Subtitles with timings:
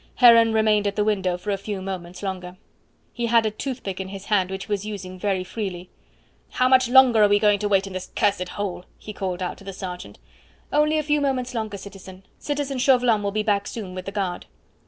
[0.15, 2.57] Heron remained at the window for a few moments longer;
[3.13, 5.91] he had a toothpick in his hand which he was using very freely.
[6.53, 9.57] "How much longer are we going to wait in this cursed hole?" he called out
[9.59, 10.17] to the sergeant.
[10.73, 12.23] "Only a few moments longer, citizen.
[12.39, 14.47] Citizen Chauvelin will be back soon with the guard."